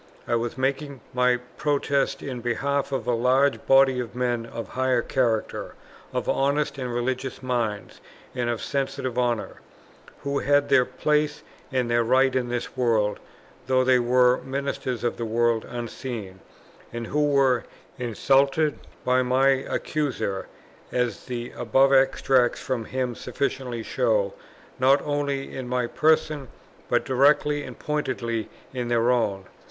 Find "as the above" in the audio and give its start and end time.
20.91-21.93